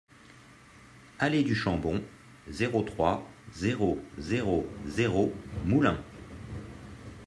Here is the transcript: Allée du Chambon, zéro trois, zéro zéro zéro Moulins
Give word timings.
Allée 1.19 1.43
du 1.43 1.53
Chambon, 1.53 2.01
zéro 2.47 2.81
trois, 2.81 3.23
zéro 3.53 3.99
zéro 4.17 4.67
zéro 4.87 5.31
Moulins 5.63 6.01